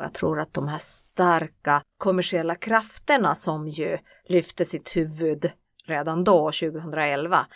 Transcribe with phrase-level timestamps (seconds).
[0.00, 5.50] Jag tror att de här starka kommersiella krafterna som ju lyfte sitt huvud
[5.86, 7.46] redan då, 2011,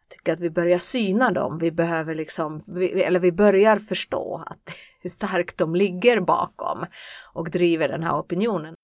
[0.00, 1.58] jag tycker att vi börjar syna dem.
[1.58, 2.62] Vi behöver liksom,
[2.94, 6.86] eller vi börjar förstå att hur starkt de ligger bakom
[7.32, 8.74] och driver den här opinionen.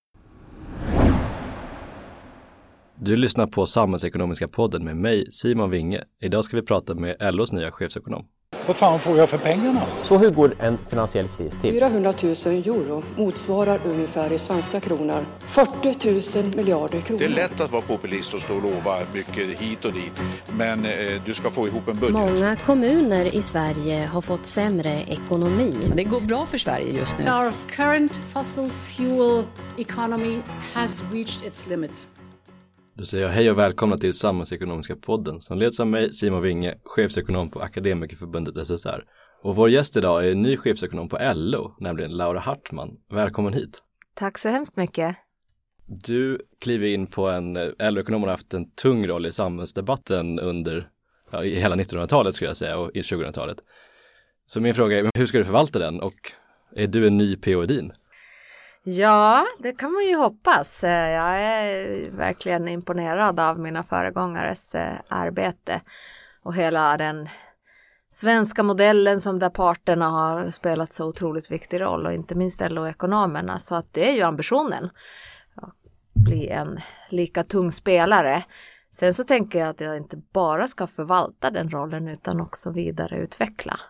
[2.95, 6.04] Du lyssnar på Samhällsekonomiska podden med mig, Simon Winge.
[6.20, 8.27] Idag ska vi prata med LOs nya chefsekonom.
[8.66, 9.82] Vad fan får jag för pengarna?
[10.02, 11.72] Så hur går en finansiell kris till?
[11.72, 17.18] 400 000 euro motsvarar ungefär i svenska kronor 40 000 miljarder kronor.
[17.18, 20.20] Det är lätt att vara populist och stå och lova mycket hit och dit,
[20.56, 22.12] men eh, du ska få ihop en budget.
[22.12, 25.74] Många kommuner i Sverige har fått sämre ekonomi.
[25.96, 27.24] Det går bra för Sverige just nu.
[27.24, 29.45] Our current fossil fuel
[29.76, 30.38] economy
[30.74, 32.09] has reached its limits.
[32.98, 36.74] Då säger jag hej och välkomna till Samhällsekonomiska podden som leds av mig, Simon Winge,
[36.84, 39.04] chefsekonom på Akademikerförbundet SSR.
[39.42, 42.96] Och vår gäst idag är ny chefsekonom på LO, nämligen Laura Hartman.
[43.10, 43.82] Välkommen hit!
[44.14, 45.16] Tack så hemskt mycket!
[45.87, 50.90] Du kliver in på en, LO-ekonom har haft en tung roll i samhällsdebatten under
[51.30, 53.59] ja, i hela 1900-talet skulle jag säga och i 2000-talet.
[54.46, 56.32] Så min fråga är, hur ska du förvalta den och
[56.76, 57.93] är du en ny PO Edin?
[58.88, 60.84] Ja, det kan man ju hoppas.
[60.84, 65.81] Eh, jag är verkligen imponerad av mina föregångares eh, arbete
[66.43, 67.28] och hela den
[68.10, 73.59] svenska modellen som där parterna har spelat så otroligt viktig roll och inte minst LO-ekonomerna.
[73.59, 74.91] Så att det är ju ambitionen
[75.54, 75.76] att
[76.15, 78.44] bli en lika tung spelare.
[78.91, 83.81] Sen så tänker jag att jag inte bara ska förvalta den rollen utan också vidareutveckla.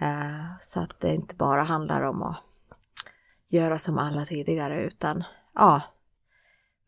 [0.00, 2.45] Eh, så att det inte bara handlar om att
[3.48, 5.82] göra som alla tidigare utan ja,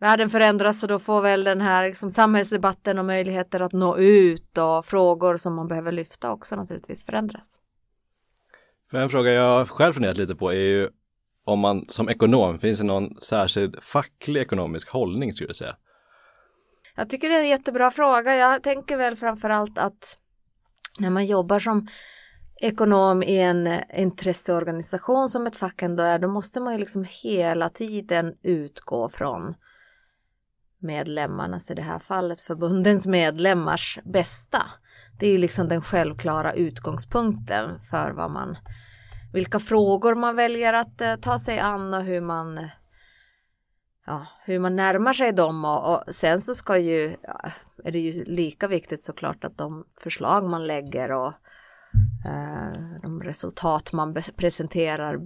[0.01, 4.59] världen förändras och då får väl den här liksom, samhällsdebatten och möjligheter att nå ut
[4.59, 7.61] och frågor som man behöver lyfta också naturligtvis förändras.
[8.91, 10.89] För en fråga jag själv funderat lite på är ju
[11.45, 15.77] om man som ekonom, finns det någon särskild facklig ekonomisk hållning skulle du säga?
[16.97, 18.37] Jag tycker det är en jättebra fråga.
[18.37, 20.19] Jag tänker väl framförallt att
[20.99, 21.89] när man jobbar som
[22.61, 27.07] ekonom i en eh, intresseorganisation som ett fack ändå är, då måste man ju liksom
[27.09, 29.55] hela tiden utgå från
[30.79, 34.63] medlemmarnas, i det här fallet förbundens medlemmars bästa.
[35.19, 38.57] Det är ju liksom den självklara utgångspunkten för vad man,
[39.33, 42.69] vilka frågor man väljer att eh, ta sig an och hur man
[44.07, 47.51] ja, hur man närmar sig dem och, och sen så ska ju, ja,
[47.85, 51.33] är det ju lika viktigt såklart att de förslag man lägger och
[52.25, 55.19] Eh, de resultat man presenterar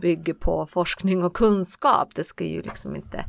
[0.00, 2.14] bygger på forskning och kunskap.
[2.14, 3.24] Det ska ju liksom inte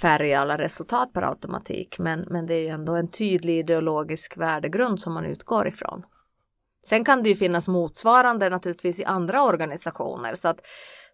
[0.00, 5.00] färga alla resultat per automatik, men, men det är ju ändå en tydlig ideologisk värdegrund
[5.00, 6.02] som man utgår ifrån.
[6.86, 10.60] Sen kan det ju finnas motsvarande naturligtvis i andra organisationer så att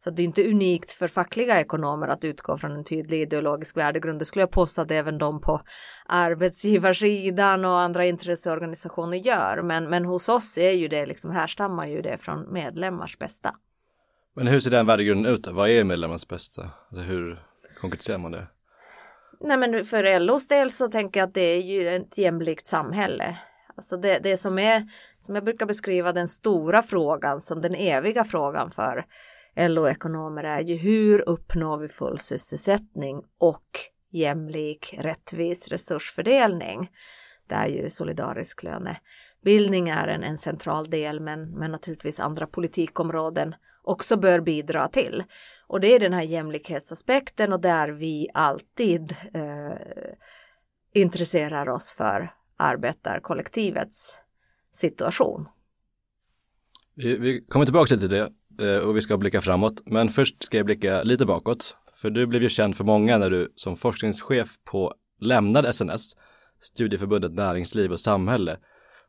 [0.05, 4.19] så det är inte unikt för fackliga ekonomer att utgå från en tydlig ideologisk värdegrund.
[4.19, 5.63] Det skulle jag påstå att även de på
[6.07, 9.63] arbetsgivarsidan och andra intresseorganisationer gör.
[9.63, 13.55] Men, men hos oss är ju det liksom härstammar ju det från medlemmars bästa.
[14.37, 15.47] Men hur ser den värdegrunden ut?
[15.47, 16.63] Vad är medlemmars bästa?
[16.63, 17.43] Alltså hur
[17.81, 18.47] konkretiserar man det?
[19.41, 23.39] Nej men för LOs del så tänker jag att det är ju ett jämlikt samhälle.
[23.77, 24.89] Alltså det, det som är,
[25.21, 29.05] som jag brukar beskriva den stora frågan som den eviga frågan för
[29.57, 33.67] LO-ekonomer är ju hur uppnår vi full sysselsättning och
[34.11, 36.91] jämlik rättvis resursfördelning.
[37.47, 44.17] Där ju solidarisk lönebildning är en, en central del men, men naturligtvis andra politikområden också
[44.17, 45.25] bör bidra till.
[45.67, 49.77] Och det är den här jämlikhetsaspekten och där vi alltid eh,
[50.93, 54.21] intresserar oss för arbetarkollektivets
[54.73, 55.49] situation.
[56.95, 59.83] Vi, vi kommer tillbaka till det Eh, och vi ska blicka framåt.
[59.87, 61.77] Men först ska jag blicka lite bakåt.
[61.95, 66.17] För du blev ju känd för många när du som forskningschef på lämnade SNS,
[66.61, 68.57] Studieförbundet Näringsliv och Samhälle.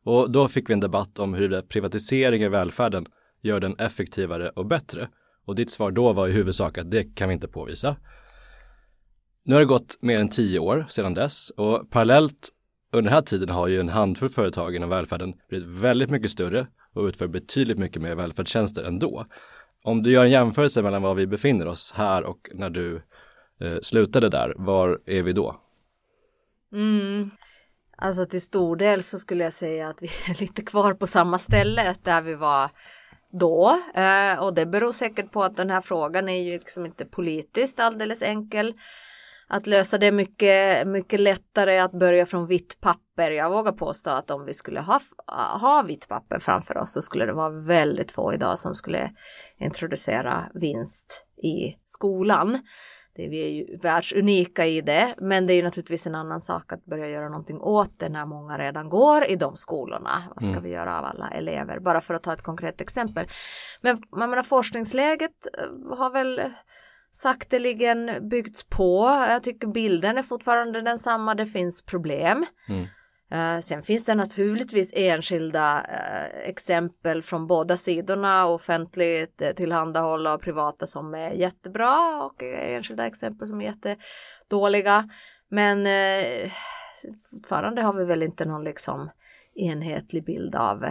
[0.04, 3.06] Och då fick vi en debatt om hur privatisering i välfärden
[3.42, 5.08] gör den effektivare och bättre.
[5.46, 7.96] Och ditt svar då var i huvudsak att det kan vi inte påvisa.
[9.46, 12.50] Nu har det gått mer än tio år sedan dess och parallellt
[12.92, 16.68] under den här tiden har ju en handfull företag inom välfärden blivit väldigt mycket större
[16.94, 19.25] och utför betydligt mycket mer välfärdstjänster ändå.
[19.84, 23.01] Om du gör en jämförelse mellan var vi befinner oss här och när du
[23.62, 25.60] eh, slutade där, var är vi då?
[26.74, 27.30] Mm.
[27.98, 31.40] Alltså till stor del så skulle jag säga att vi är lite kvar på samma
[31.40, 32.69] ställe där vi var
[33.31, 33.80] då.
[33.96, 37.80] Eh, och det beror säkert på att den här frågan är ju liksom inte politiskt
[37.80, 38.74] alldeles enkel
[39.48, 43.31] att lösa det mycket, mycket lättare att börja från vitt papper.
[43.31, 45.00] Jag vågar påstå att om vi skulle ha,
[45.62, 49.12] ha vitt papper framför oss så skulle det vara väldigt få idag som skulle
[49.60, 52.60] introducera vinst i skolan.
[53.16, 56.74] Det, vi är ju världsunika i det, men det är ju naturligtvis en annan sak
[56.74, 60.24] att börja göra någonting åt det när många redan går i de skolorna.
[60.36, 60.63] Vad ska mm.
[60.63, 61.80] vi göra av alla elever?
[61.80, 63.28] Bara för att ta ett konkret exempel.
[63.81, 66.42] Men man menar forskningsläget eh, har väl
[67.13, 69.25] sakteligen byggts på.
[69.30, 71.36] Jag tycker bilden är fortfarande densamma.
[71.36, 72.45] Det finns problem.
[72.69, 72.88] Mm.
[73.33, 80.42] Uh, sen finns det naturligtvis enskilda uh, exempel från båda sidorna, offentligt uh, tillhandahålla och
[80.42, 85.10] privata som är jättebra och enskilda exempel som är jättedåliga.
[85.50, 86.51] Men uh,
[87.30, 89.10] fortfarande har vi väl inte någon liksom
[89.56, 90.86] enhetlig bild av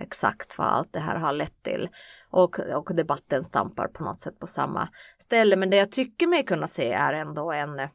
[0.00, 1.88] exakt vad allt det här har lett till.
[2.32, 4.88] Och, och debatten stampar på något sätt på samma
[5.18, 5.56] ställe.
[5.56, 7.88] Men det jag tycker mig kunna se är ändå en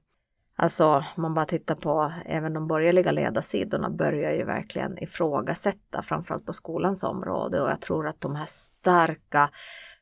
[0.59, 6.53] Alltså man bara tittar på även de borgerliga ledarsidorna börjar ju verkligen ifrågasätta framförallt på
[6.53, 9.49] skolans område och jag tror att de här starka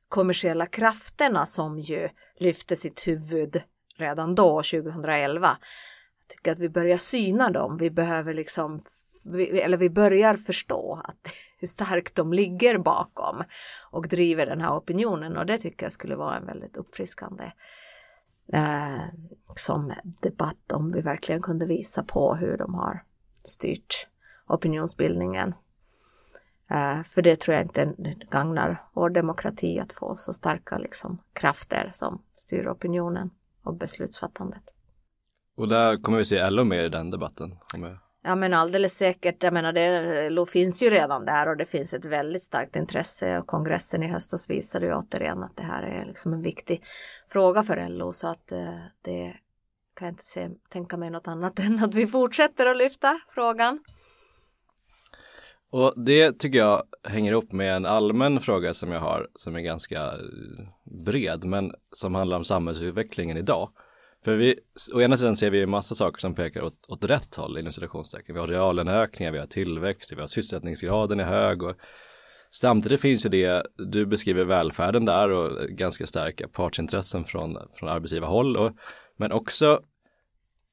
[0.10, 2.10] kommersiella krafterna som ju
[2.40, 3.62] lyfte sitt huvud
[3.98, 5.58] redan då 2011.
[6.20, 7.78] Jag tycker att vi börjar syna dem.
[7.78, 8.82] Vi behöver liksom
[9.34, 13.44] eller vi börjar förstå att hur starkt de ligger bakom
[13.92, 17.52] och driver den här opinionen och det tycker jag skulle vara en väldigt uppfriskande
[18.54, 19.02] eh,
[19.56, 23.04] som debatt om vi verkligen kunde visa på hur de har
[23.44, 24.08] styrt
[24.48, 25.54] opinionsbildningen.
[26.70, 27.94] Eh, för det tror jag inte
[28.32, 33.30] gagnar vår demokrati att få så starka liksom, krafter som styr opinionen
[33.64, 34.64] och beslutsfattandet.
[35.58, 37.58] Och där kommer vi se LO mer i den debatten.
[38.28, 41.94] Ja men alldeles säkert, jag menar det LO finns ju redan där och det finns
[41.94, 46.06] ett väldigt starkt intresse och kongressen i höstas visade ju återigen att det här är
[46.06, 46.84] liksom en viktig
[47.28, 49.36] fråga för LO så att eh, det
[49.96, 53.80] kan jag inte se, tänka mig något annat än att vi fortsätter att lyfta frågan.
[55.70, 59.62] Och det tycker jag hänger ihop med en allmän fråga som jag har som är
[59.62, 63.70] ganska eh, bred men som handlar om samhällsutvecklingen idag.
[64.26, 64.56] För vi,
[64.94, 67.74] å ena sidan ser vi en massa saker som pekar åt, åt rätt håll inom
[67.74, 68.36] citationstecken.
[68.36, 71.76] Vi har reallöneökningar, vi har tillväxt, vi har sysselsättningsgraden är hög och
[72.52, 78.58] samtidigt finns ju det, du beskriver välfärden där och ganska starka partsintressen från, från arbetsgivarhåll
[78.58, 78.72] och,
[79.18, 79.82] men också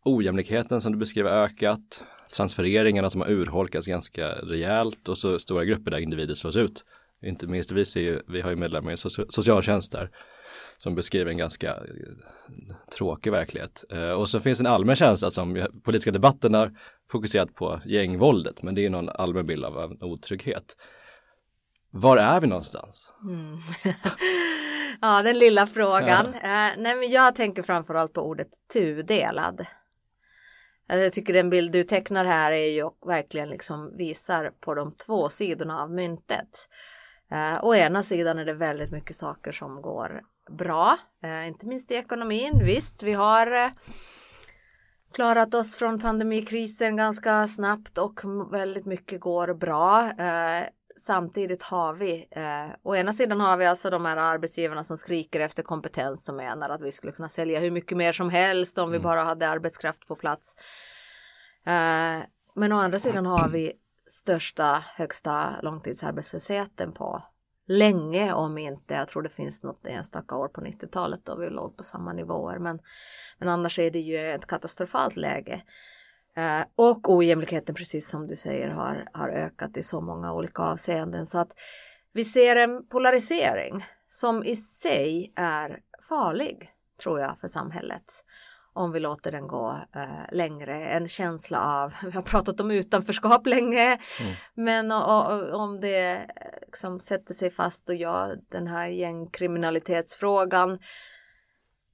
[0.04, 2.04] ojämlikheten som du beskriver ökat,
[2.36, 6.84] transfereringarna som har urholkats ganska rejält och så stora grupper där individer slås ut.
[7.22, 8.96] Inte minst vi ser ju, vi har ju medlemmar i
[9.28, 10.10] socialtjänst där
[10.82, 13.84] som beskriver en ganska eh, tråkig verklighet.
[13.90, 16.72] Eh, och så finns en allmän känsla som politiska debatten har
[17.10, 20.76] fokuserat på gängvåldet, men det är någon allmän bild av en otrygghet.
[21.90, 23.14] Var är vi någonstans?
[23.22, 23.58] Mm.
[25.00, 26.34] ja, den lilla frågan.
[26.42, 26.70] Ja.
[26.70, 29.66] Uh, nej, men jag tänker framförallt på ordet tudelad.
[30.86, 35.28] Jag tycker den bild du tecknar här är ju verkligen liksom visar på de två
[35.28, 36.68] sidorna av myntet.
[37.32, 41.90] Uh, å ena sidan är det väldigt mycket saker som går bra, eh, inte minst
[41.90, 42.64] i ekonomin.
[42.64, 43.70] Visst, vi har eh,
[45.14, 48.20] klarat oss från pandemikrisen ganska snabbt och
[48.52, 50.10] väldigt mycket går bra.
[50.18, 50.66] Eh,
[51.00, 55.40] samtidigt har vi, eh, å ena sidan har vi alltså de här arbetsgivarna som skriker
[55.40, 58.90] efter kompetens som menar att vi skulle kunna sälja hur mycket mer som helst om
[58.90, 59.04] vi mm.
[59.04, 60.56] bara hade arbetskraft på plats.
[61.66, 62.22] Eh,
[62.54, 63.72] men å andra sidan har vi
[64.06, 67.22] största, högsta långtidsarbetslösheten på
[67.72, 71.76] länge om inte, jag tror det finns något enstaka år på 90-talet då vi låg
[71.76, 72.78] på samma nivåer men,
[73.38, 75.62] men annars är det ju ett katastrofalt läge.
[76.36, 81.26] Eh, och ojämlikheten precis som du säger har, har ökat i så många olika avseenden
[81.26, 81.52] så att
[82.12, 86.70] vi ser en polarisering som i sig är farlig
[87.02, 88.24] tror jag för samhället
[88.72, 90.84] om vi låter den gå eh, längre.
[90.84, 94.32] En känsla av, vi har pratat om utanförskap länge, mm.
[94.54, 96.26] men och, och, om det
[96.66, 100.78] liksom sätter sig fast och ja, den här gängkriminalitetsfrågan,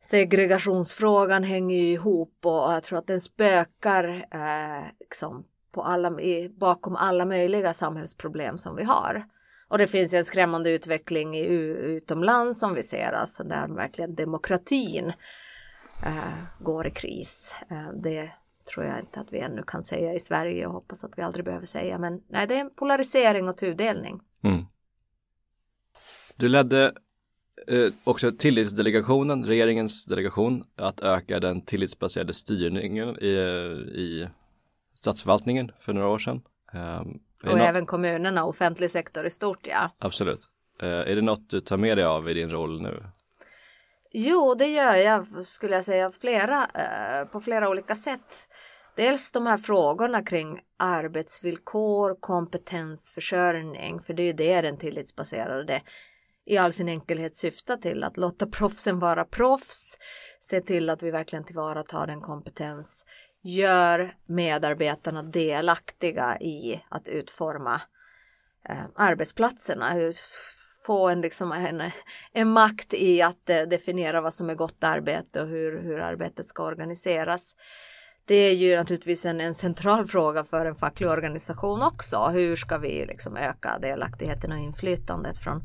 [0.02, 6.20] segregationsfrågan hänger ju ihop och, och jag tror att den spökar eh, liksom på alla,
[6.20, 9.24] i, bakom alla möjliga samhällsproblem som vi har.
[9.68, 14.14] Och det finns ju en skrämmande utveckling i, utomlands som vi ser, alltså där verkligen
[14.14, 15.14] demokratin eh,
[16.58, 17.54] går i kris.
[17.70, 18.30] Eh, det
[18.74, 21.44] tror jag inte att vi ännu kan säga i Sverige och hoppas att vi aldrig
[21.44, 21.98] behöver säga.
[21.98, 24.20] Men nej, det är en polarisering och tudelning.
[24.42, 24.64] Mm.
[26.36, 26.92] Du ledde
[27.68, 33.28] eh, också tillitsdelegationen, regeringens delegation, att öka den tillitsbaserade styrningen i,
[33.94, 34.28] i
[34.94, 36.42] statsförvaltningen för några år sedan.
[36.72, 39.90] Um, och även kommunerna, offentlig sektor i stort, ja.
[39.98, 40.48] Absolut.
[40.82, 43.04] Uh, är det något du tar med dig av i din roll nu?
[44.10, 48.48] Jo, det gör jag skulle jag säga flera, eh, på flera olika sätt.
[48.96, 55.82] Dels de här frågorna kring arbetsvillkor, kompetensförsörjning, för det är ju det den tillitsbaserade
[56.46, 59.98] i all sin enkelhet syftar till, att låta proffsen vara proffs,
[60.40, 63.04] se till att vi verkligen tillvaratar den kompetens,
[63.42, 67.80] gör medarbetarna delaktiga i att utforma
[68.68, 69.94] eh, arbetsplatserna,
[70.88, 71.82] få en, liksom en,
[72.32, 76.46] en makt i att eh, definiera vad som är gott arbete och hur, hur arbetet
[76.46, 77.56] ska organiseras.
[78.24, 82.18] Det är ju naturligtvis en, en central fråga för en facklig organisation också.
[82.18, 85.60] Hur ska vi liksom öka delaktigheten och inflytandet från,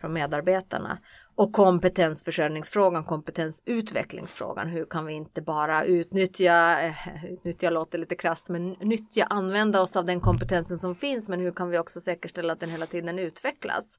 [0.00, 0.98] från medarbetarna?
[1.34, 4.68] Och kompetensförsörjningsfrågan, kompetensutvecklingsfrågan.
[4.68, 9.96] Hur kan vi inte bara utnyttja, eh, utnyttja låter lite krasst, men nyttja, använda oss
[9.96, 13.18] av den kompetensen som finns, men hur kan vi också säkerställa att den hela tiden
[13.18, 13.98] utvecklas?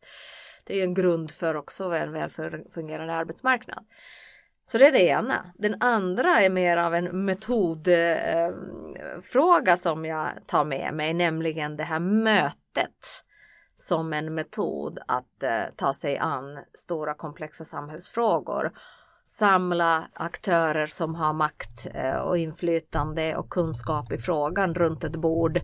[0.68, 2.30] Det är ju en grund för också en väl
[2.74, 3.86] fungerande arbetsmarknad.
[4.66, 5.46] Så det är det ena.
[5.56, 11.84] Den andra är mer av en metodfråga eh, som jag tar med mig, nämligen det
[11.84, 13.24] här mötet
[13.76, 18.72] som en metod att eh, ta sig an stora komplexa samhällsfrågor.
[19.26, 25.60] Samla aktörer som har makt eh, och inflytande och kunskap i frågan runt ett bord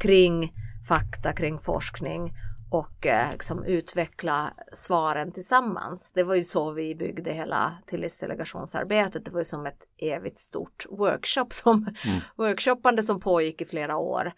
[0.00, 0.52] kring
[0.88, 2.32] fakta, kring forskning
[2.70, 6.12] och eh, liksom utveckla svaren tillsammans.
[6.12, 9.24] Det var ju så vi byggde hela tillitsdelegationsarbetet.
[9.24, 12.20] Det var ju som ett evigt stort workshop som mm.
[12.36, 14.32] workshoppande som pågick i flera år.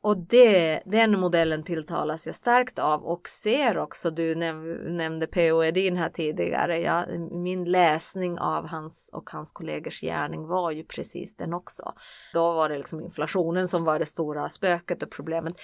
[0.00, 5.64] Och det, den modellen tilltalas jag starkt av och ser också, du näm nämnde P.O.
[5.64, 11.36] Edin här tidigare, ja, min läsning av hans och hans kollegers gärning var ju precis
[11.36, 11.92] den också.
[12.32, 15.54] Då var det liksom inflationen som var det stora spöket och problemet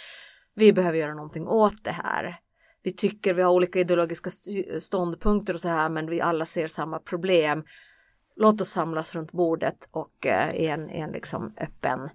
[0.55, 2.41] vi behöver göra någonting åt det här.
[2.83, 4.31] Vi tycker vi har olika ideologiska
[4.81, 7.65] ståndpunkter och så här, men vi alla ser samma problem.
[8.37, 12.11] Låt oss samlas runt bordet och eh, i en, en liksom öppen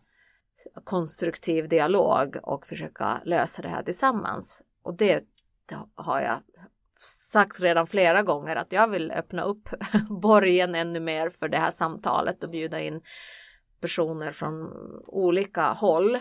[0.83, 4.63] konstruktiv dialog och försöka lösa det här tillsammans.
[4.83, 5.23] Och det,
[5.65, 6.37] det har jag
[6.99, 9.69] sagt redan flera gånger att jag vill öppna upp
[10.21, 13.01] borgen ännu mer för det här samtalet och bjuda in
[13.81, 14.73] personer från
[15.07, 16.17] olika håll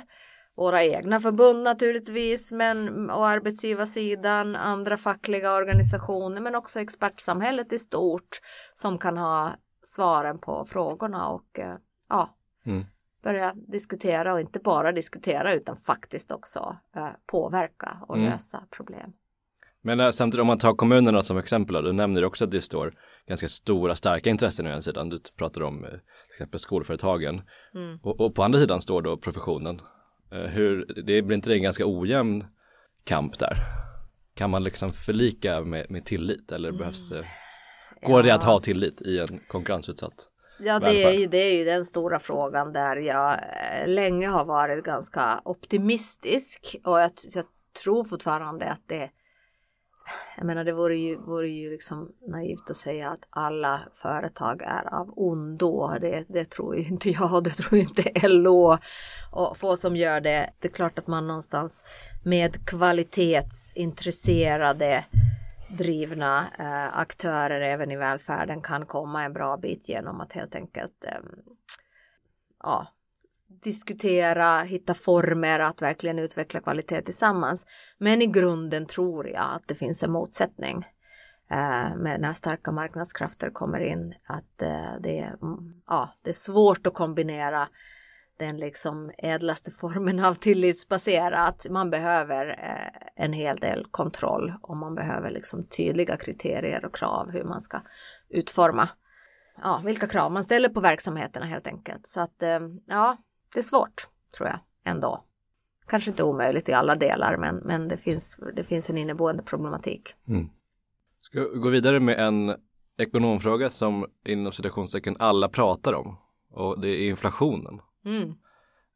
[0.56, 8.40] våra egna förbund naturligtvis, men och arbetsgivarsidan, andra fackliga organisationer, men också expertsamhället i stort
[8.74, 11.74] som kan ha svaren på frågorna och eh,
[12.08, 12.36] ja,
[12.66, 12.84] mm.
[13.22, 18.30] börja diskutera och inte bara diskutera utan faktiskt också eh, påverka och mm.
[18.30, 19.12] lösa problem.
[19.82, 22.94] Men äh, samtidigt om man tar kommunerna som exempel, du nämner också att det står
[23.28, 25.08] ganska stora starka intressen å ena sidan.
[25.08, 26.00] Du pratar om till
[26.34, 27.42] exempel skolföretagen
[27.74, 27.98] mm.
[28.02, 29.95] och, och, på andra sidan står då professionen Eh,
[30.30, 32.44] hur, det blir inte det en ganska ojämn
[33.04, 33.56] kamp där?
[34.34, 36.78] Kan man liksom förlika med, med tillit eller mm.
[36.78, 37.24] behövs det,
[38.02, 38.22] går ja.
[38.22, 41.84] det att ha tillit i en konkurrensutsatt Ja, det är, ju, det är ju den
[41.84, 47.44] stora frågan där jag eh, länge har varit ganska optimistisk och jag, jag
[47.82, 49.10] tror fortfarande att det
[50.36, 54.94] jag menar det vore ju, vore ju liksom naivt att säga att alla företag är
[54.94, 55.98] av ondo.
[56.00, 58.78] Det, det tror ju inte jag och det tror ju inte LO
[59.32, 60.50] och få som gör det.
[60.58, 61.84] Det är klart att man någonstans
[62.24, 65.04] med kvalitetsintresserade
[65.68, 71.04] drivna eh, aktörer även i välfärden kan komma en bra bit genom att helt enkelt
[71.04, 71.20] eh,
[72.62, 72.86] ja,
[73.62, 77.66] diskutera, hitta former att verkligen utveckla kvalitet tillsammans.
[77.98, 80.76] Men i grunden tror jag att det finns en motsättning
[81.50, 84.14] eh, med när starka marknadskrafter kommer in.
[84.26, 87.68] Att eh, det, är, mm, ja, det är svårt att kombinera
[88.38, 91.66] den liksom ädlaste formen av tillitsbaserat.
[91.70, 97.30] Man behöver eh, en hel del kontroll och man behöver liksom tydliga kriterier och krav
[97.30, 97.80] hur man ska
[98.28, 98.88] utforma
[99.62, 102.06] ja, vilka krav man ställer på verksamheterna helt enkelt.
[102.06, 103.16] Så att eh, ja,
[103.56, 105.24] det är svårt tror jag ändå.
[105.86, 110.14] Kanske inte omöjligt i alla delar men, men det, finns, det finns en inneboende problematik.
[110.28, 110.48] Mm.
[111.20, 112.54] Ska gå vidare med en
[112.98, 116.16] ekonomfråga som inom citationstecken alla pratar om
[116.50, 117.80] och det är inflationen.
[118.04, 118.34] Mm.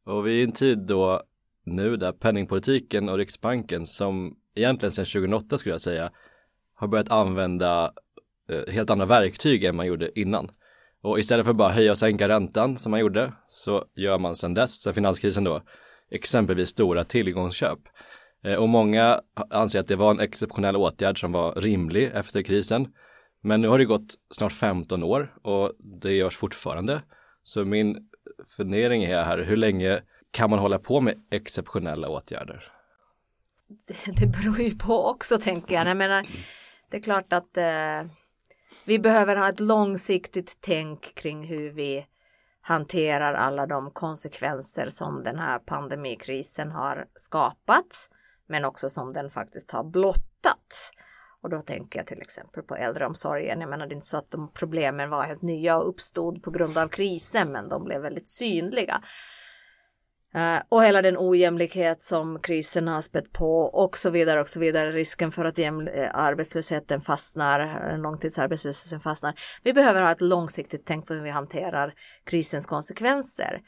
[0.04, 1.22] Och vi är i en tid då
[1.64, 6.10] nu där penningpolitiken och Riksbanken som egentligen sedan 2008 skulle jag säga
[6.74, 7.92] har börjat använda
[8.48, 10.50] eh, helt andra verktyg än man gjorde innan.
[11.02, 14.36] Och istället för att bara höja och sänka räntan som man gjorde så gör man
[14.36, 15.62] sedan dess, sedan finanskrisen då,
[16.10, 17.78] exempelvis stora tillgångsköp.
[18.44, 22.92] Eh, och många anser att det var en exceptionell åtgärd som var rimlig efter krisen.
[23.42, 27.02] Men nu har det gått snart 15 år och det görs fortfarande.
[27.42, 28.08] Så min
[28.56, 32.72] fundering är här, hur länge kan man hålla på med exceptionella åtgärder?
[33.86, 35.86] Det, det beror ju på också tänker jag.
[35.86, 36.26] jag menar,
[36.90, 38.19] det är klart att eh
[38.84, 42.06] vi behöver ha ett långsiktigt tänk kring hur vi
[42.60, 48.10] hanterar alla de konsekvenser som den här pandemikrisen har skapat,
[48.46, 50.92] men också som den faktiskt har blottat.
[51.42, 53.60] Och då tänker jag till exempel på äldreomsorgen.
[53.60, 56.50] Jag menar det är inte så att de problemen var helt nya och uppstod på
[56.50, 59.02] grund av krisen, men de blev väldigt synliga.
[60.36, 64.60] Uh, och hela den ojämlikhet som krisen har spett på och så vidare och så
[64.60, 64.92] vidare.
[64.92, 65.70] Risken för att eh,
[66.12, 67.60] arbetslösheten fastnar,
[67.90, 69.34] eh, långtidsarbetslösheten fastnar.
[69.62, 71.94] Vi behöver ha ett långsiktigt tänk på hur vi hanterar
[72.24, 73.60] krisens konsekvenser.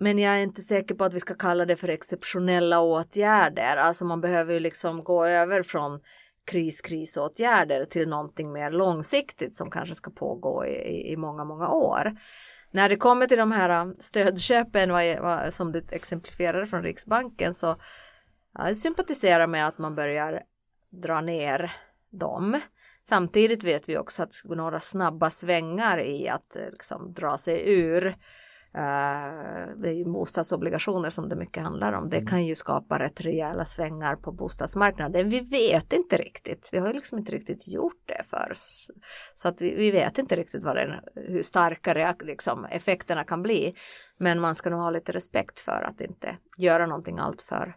[0.00, 3.76] Men jag är inte säker på att vi ska kalla det för exceptionella åtgärder.
[3.76, 6.00] Alltså man behöver ju liksom gå över från
[6.50, 12.12] kris-krisåtgärder till någonting mer långsiktigt som kanske ska pågå i, i många, många år.
[12.70, 17.54] När det kommer till de här um, stödköpen vad, vad, som du exemplifierade från Riksbanken
[17.54, 17.76] så
[18.54, 20.42] jag sympatiserar med att man börjar
[20.90, 21.76] dra ner
[22.10, 22.60] dem.
[23.08, 27.38] Samtidigt vet vi också att det ska några snabba svängar i att eh, liksom, dra
[27.38, 28.16] sig ur
[28.74, 32.08] Uh, det är ju bostadsobligationer som det mycket handlar om.
[32.08, 32.26] Det mm.
[32.26, 35.28] kan ju skapa rätt rejäla svängar på bostadsmarknaden.
[35.28, 36.70] Vi vet inte riktigt.
[36.72, 38.90] Vi har ju liksom inte riktigt gjort det för oss.
[39.34, 43.74] Så att vi, vi vet inte riktigt vad den, hur starka liksom, effekterna kan bli.
[44.18, 47.76] Men man ska nog ha lite respekt för att inte göra någonting alltför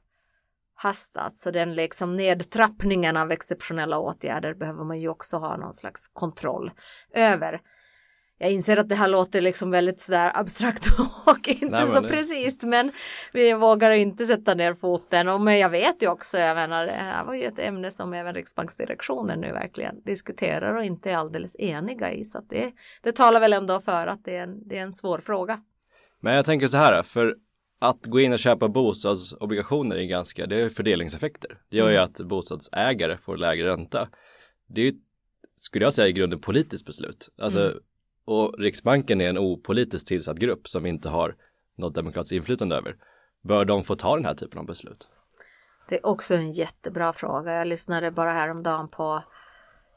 [0.76, 1.36] hastat.
[1.38, 6.72] Så den liksom nedtrappningen av exceptionella åtgärder behöver man ju också ha någon slags kontroll
[7.14, 7.62] över
[8.42, 10.88] jag inser att det här låter liksom väldigt sådär abstrakt
[11.26, 12.92] och inte Nej, så precis men
[13.34, 16.92] vi vågar inte sätta ner foten och men jag vet ju också, jag menar det
[16.92, 21.56] här var ju ett ämne som även Riksbanksdirektionen nu verkligen diskuterar och inte är alldeles
[21.60, 22.72] eniga i så att det,
[23.02, 25.62] det talar väl ändå för att det är, en, det är en svår fråga.
[26.20, 27.36] Men jag tänker så här, för
[27.80, 31.58] att gå in och köpa bostadsobligationer är ganska, det är fördelningseffekter.
[31.70, 32.06] Det gör ju mm.
[32.06, 34.08] att bostadsägare får lägre ränta.
[34.68, 34.94] Det är ju,
[35.58, 37.30] skulle jag säga, i grunden politiskt beslut.
[37.38, 37.78] Alltså mm
[38.26, 41.36] och Riksbanken är en opolitiskt tillsatt grupp som inte har
[41.78, 42.96] något demokratiskt inflytande över.
[43.44, 45.10] Bör de få ta den här typen av beslut?
[45.90, 47.54] Det är också en jättebra fråga.
[47.54, 49.24] Jag lyssnade bara häromdagen på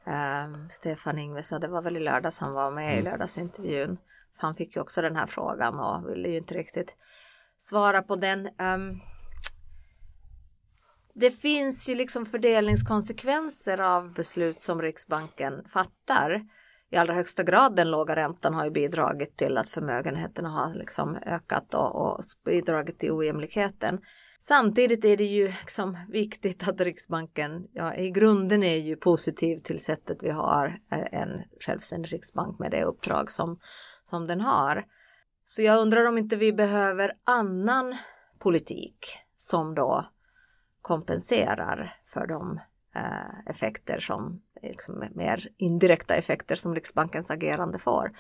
[0.07, 2.99] eh, Stefan Ingves, det var väl i lördags han var med mm.
[2.99, 3.99] i lördagsintervjun.
[4.37, 6.95] Han fick ju också den här frågan och ville ju inte riktigt
[7.59, 8.47] svara på den.
[8.47, 9.01] Um,
[11.15, 16.47] det finns ju liksom fördelningskonsekvenser av beslut som Riksbanken fattar
[16.95, 21.17] i allra högsta grad den låga räntan har ju bidragit till att förmögenheterna har liksom
[21.27, 24.01] ökat och, och bidragit till ojämlikheten.
[24.41, 29.85] Samtidigt är det ju liksom viktigt att Riksbanken ja, i grunden är ju positiv till
[29.85, 33.59] sättet vi har eh, en självständig riksbank med det uppdrag som,
[34.05, 34.85] som den har.
[35.45, 37.97] Så jag undrar om inte vi behöver annan
[38.39, 38.99] politik
[39.37, 40.11] som då
[40.83, 42.61] kompenserar för de
[42.95, 48.11] eh, effekter som liksom mer indirekta effekter som Riksbankens agerande får.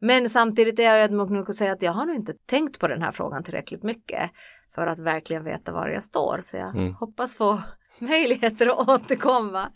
[0.00, 2.88] Men samtidigt är jag ödmjuk nog att säga att jag har nog inte tänkt på
[2.88, 4.30] den här frågan tillräckligt mycket
[4.74, 6.38] för att verkligen veta var jag står.
[6.42, 6.94] Så jag mm.
[6.94, 7.62] hoppas få
[7.98, 9.72] möjligheter att återkomma.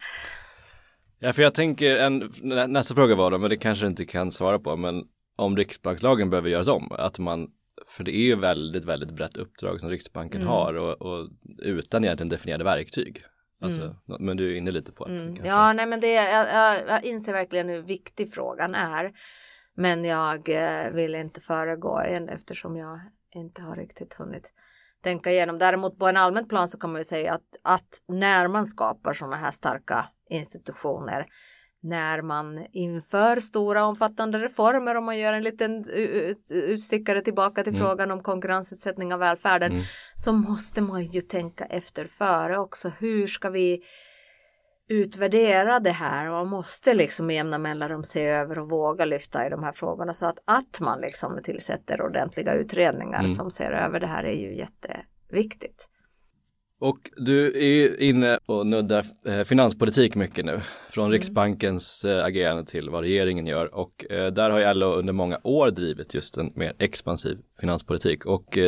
[1.19, 2.33] Ja, för jag tänker en,
[2.73, 5.05] nästa fråga var då, men det kanske inte kan svara på, men
[5.37, 7.49] om Riksbankslagen behöver göras om, att man,
[7.87, 10.53] för det är ju väldigt, väldigt brett uppdrag som Riksbanken mm.
[10.53, 11.29] har och, och
[11.59, 13.25] utan egentligen definierade verktyg.
[13.61, 13.97] Alltså, mm.
[14.21, 15.11] Men du är inne lite på att.
[15.11, 15.45] Mm.
[15.45, 19.13] Ja, nej men det, jag, jag, inser verkligen hur viktig frågan är.
[19.75, 23.01] Men jag eh, vill inte föregå en eftersom jag
[23.35, 24.53] inte har riktigt hunnit
[25.03, 25.59] tänka igenom.
[25.59, 29.13] Däremot på en allmänt plan så kan man ju säga att, att när man skapar
[29.13, 31.27] sådana här starka institutioner
[31.83, 35.85] när man inför stora omfattande reformer och man gör en liten
[36.49, 37.87] utstickare tillbaka till mm.
[37.87, 39.83] frågan om konkurrensutsättning av välfärden mm.
[40.15, 42.89] så måste man ju tänka efter före också.
[42.99, 43.83] Hur ska vi
[44.89, 49.47] utvärdera det här och man måste liksom med jämna mellanrum se över och våga lyfta
[49.47, 53.35] i de här frågorna så att, att man liksom tillsätter ordentliga utredningar mm.
[53.35, 55.89] som ser över det här är ju jätteviktigt.
[56.81, 60.61] Och du är inne och nuddar eh, finanspolitik mycket nu.
[60.91, 61.13] Från mm.
[61.13, 63.75] Riksbankens eh, agerande till vad regeringen gör.
[63.75, 68.27] Och eh, där har ju LO under många år drivit just en mer expansiv finanspolitik.
[68.27, 68.59] Och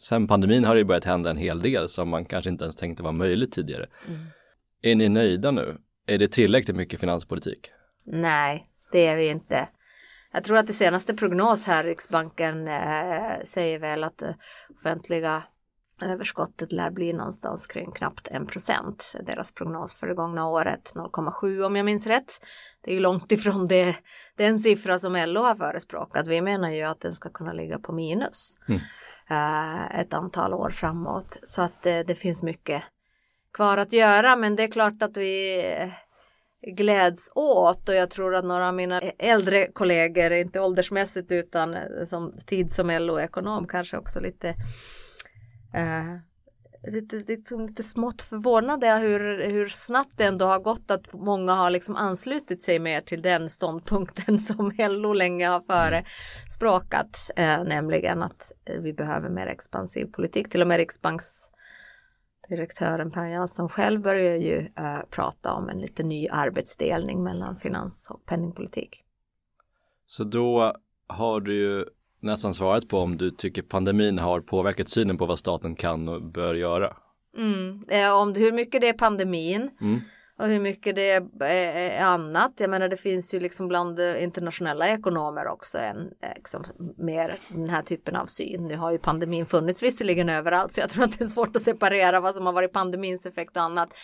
[0.00, 3.02] sen pandemin har det börjat hända en hel del som man kanske inte ens tänkte
[3.02, 3.86] var möjligt tidigare.
[4.08, 4.20] Mm.
[4.82, 5.76] Är ni nöjda nu?
[6.06, 7.70] Är det tillräckligt mycket finanspolitik?
[8.06, 9.68] Nej, det är vi inte.
[10.32, 14.22] Jag tror att det senaste prognos här, Riksbanken eh, säger väl att
[14.78, 15.42] offentliga
[16.02, 19.14] Överskottet lär bli någonstans kring knappt 1 procent.
[19.26, 22.32] Deras prognos för det gångna året 0,7 om jag minns rätt.
[22.84, 23.96] Det är ju långt ifrån det,
[24.36, 26.28] den siffra som LO har förespråkat.
[26.28, 28.80] Vi menar ju att den ska kunna ligga på minus mm.
[29.30, 31.38] uh, ett antal år framåt.
[31.42, 32.82] Så att uh, det finns mycket
[33.52, 35.62] kvar att göra men det är klart att vi
[36.76, 41.76] gläds åt och jag tror att några av mina äldre kollegor, inte åldersmässigt utan
[42.08, 44.54] som tid som LO-ekonom kanske också lite
[45.74, 46.16] eh,
[46.86, 51.70] lite, lite, lite smått förvånade hur, hur snabbt det ändå har gått att många har
[51.70, 58.52] liksom anslutit sig mer till den ståndpunkten som LO länge har förespråkat, eh, nämligen att
[58.80, 60.48] vi behöver mer expansiv politik.
[60.48, 66.28] Till och med Riksbanksdirektören Per Jansson själv börjar ju eh, prata om en lite ny
[66.28, 69.04] arbetsdelning mellan finans och penningpolitik.
[70.06, 70.74] Så då
[71.06, 71.84] har du ju
[72.24, 76.22] nästan svaret på om du tycker pandemin har påverkat synen på vad staten kan och
[76.22, 76.96] bör göra.
[77.36, 77.82] Mm.
[77.88, 80.00] Eh, om hur mycket det är pandemin Mm
[80.38, 82.52] och hur mycket det är, annat.
[82.56, 86.64] Jag menar det finns ju liksom bland internationella ekonomer också en eh, liksom,
[86.96, 88.68] mer den här typen av syn.
[88.68, 91.62] Nu har ju pandemin funnits visserligen överallt så jag tror att det är svårt att
[91.62, 93.94] separera vad som har varit pandemins effekt och annat.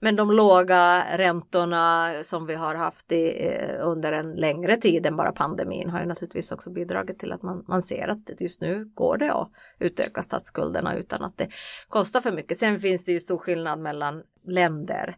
[0.00, 5.16] Men de låga räntorna som vi har haft i, eh, under en längre tid än
[5.16, 8.84] bara pandemin har ju naturligtvis också bidragit till att man, man ser att just nu
[8.94, 11.48] går det att utöka statsskulderna utan att det
[11.88, 12.58] kostar för mycket.
[12.58, 15.16] Sen finns det ju stor skillnad mellan länder.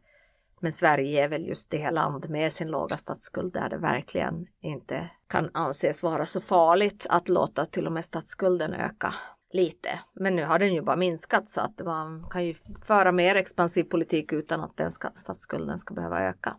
[0.60, 5.10] Men Sverige är väl just det land med sin låga statsskuld där det verkligen inte
[5.28, 9.14] kan anses vara så farligt att låta till och med statsskulden öka
[9.52, 10.00] lite.
[10.14, 13.84] Men nu har den ju bara minskat så att man kan ju föra mer expansiv
[13.84, 16.56] politik utan att den ska, statsskulden ska behöva öka.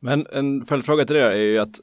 [0.00, 1.80] Men en följdfråga till det är ju att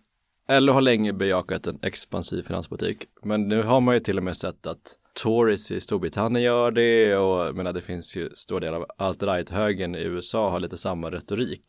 [0.50, 3.06] LO har länge bejakat en expansiv finanspolitik.
[3.24, 7.18] Men nu har man ju till och med sett att Tories i Storbritannien gör det
[7.18, 11.12] och jag menar, det finns ju stor del av alt-right-högern i USA har lite samma
[11.12, 11.66] retorik.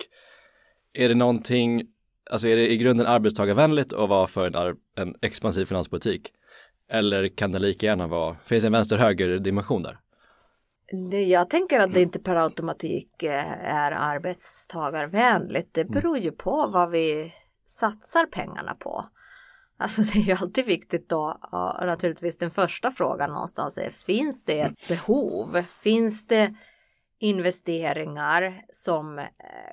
[0.92, 1.82] Är det någonting,
[2.30, 6.28] alltså är det i grunden arbetstagarvänligt att vara för en, en expansiv finanspolitik?
[6.88, 9.98] Eller kan det lika gärna vara, finns en vänster-höger dimension där?
[11.26, 15.74] Jag tänker att det inte per automatik eh, är arbetstagarvänligt.
[15.74, 17.32] Det beror ju på vad vi
[17.66, 19.08] satsar pengarna på.
[19.80, 21.38] Alltså det är ju alltid viktigt då,
[21.80, 25.62] naturligtvis den första frågan någonstans är, finns det ett behov?
[25.82, 26.54] Finns det
[27.18, 29.24] investeringar som eh,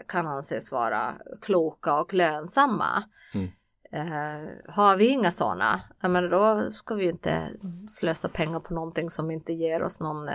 [0.08, 3.04] kan anses vara kloka och lönsamma?
[3.34, 3.48] Mm.
[3.93, 7.52] Uh, har vi inga sådana, ja, men då ska vi ju inte
[7.88, 10.30] slösa pengar på någonting som inte ger oss någon,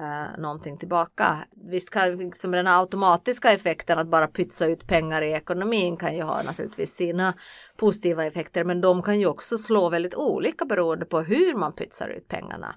[0.00, 1.44] eh, någonting tillbaka.
[1.70, 6.22] Visst kan liksom den automatiska effekten att bara pytsa ut pengar i ekonomin kan ju
[6.22, 7.34] ha naturligtvis sina
[7.76, 12.08] positiva effekter, men de kan ju också slå väldigt olika beroende på hur man pytsar
[12.08, 12.74] ut pengarna.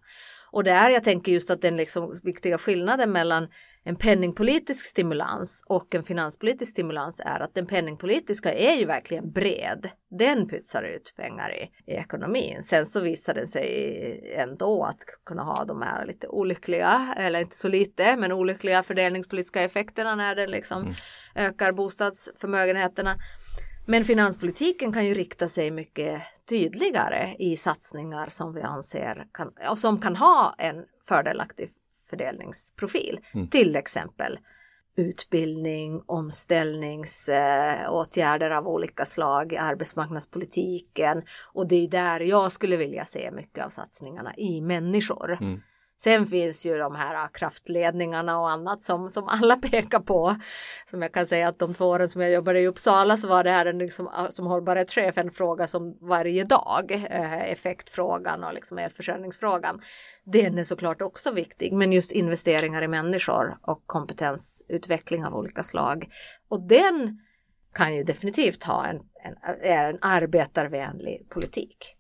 [0.51, 3.47] Och det är jag tänker just att den liksom viktiga skillnaden mellan
[3.88, 9.89] en penningpolitisk stimulans och en finanspolitisk stimulans är att den penningpolitiska är ju verkligen bred.
[10.10, 12.63] Den pytsar ut pengar i, i ekonomin.
[12.63, 17.58] Sen så visar den sig ändå att kunna ha de här lite olyckliga, eller inte
[17.58, 20.93] så lite, men olyckliga fördelningspolitiska effekterna när den liksom mm.
[21.36, 23.15] ökar bostadsförmögenheterna.
[23.86, 29.80] Men finanspolitiken kan ju rikta sig mycket tydligare i satsningar som vi anser kan, och
[29.80, 31.69] som kan ha en fördelaktig
[32.10, 33.20] fördelningsprofil.
[33.34, 33.48] Mm.
[33.48, 34.39] Till exempel
[34.98, 41.24] utbildning, omställningsåtgärder eh, av olika slag arbetsmarknadspolitiken.
[41.54, 45.38] Och det är där jag skulle vilja se mycket av satsningarna i människor.
[45.41, 45.62] Mm.
[45.99, 50.36] Sen finns ju de här äh, kraftledningarna och annat som, som alla pekar på.
[50.86, 53.43] Som jag kan säga att de två åren som jag jobbade i Uppsala så var
[53.43, 56.91] det här en liksom, äh, som hållbarhetschef en fråga som varje dag.
[56.91, 59.81] Äh, effektfrågan och liksom elförsörjningsfrågan.
[60.23, 66.10] Den är såklart också viktig men just investeringar i människor och kompetensutveckling av olika slag.
[66.49, 67.19] Och den
[67.73, 71.96] kan ju definitivt ha en, en, en arbetarvänlig politik.